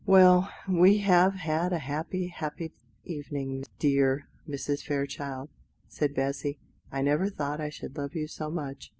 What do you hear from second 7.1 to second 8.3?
thought I should love you